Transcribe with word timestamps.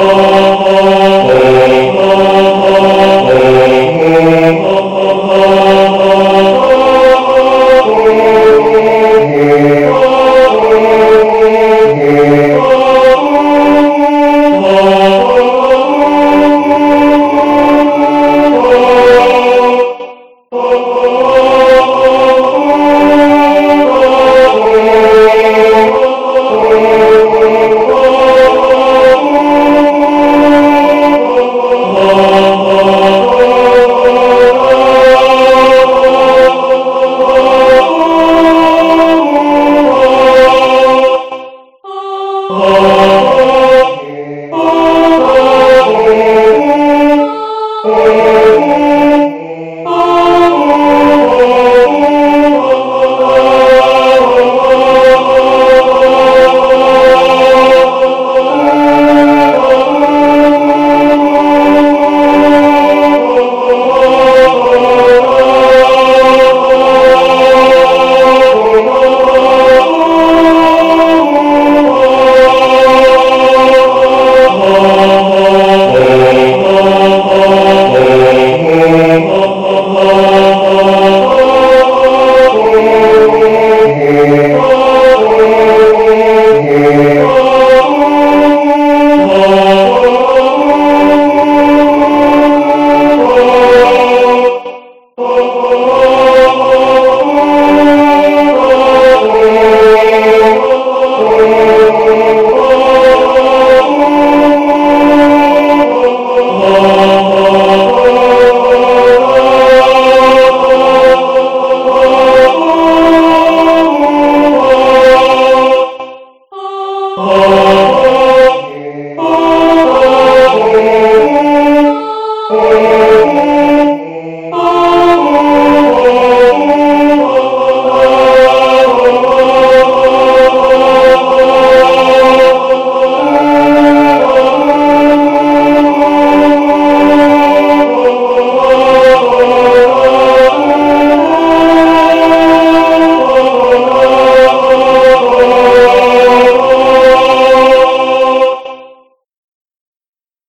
Oh. 0.00 0.37
Oh. 42.50 42.97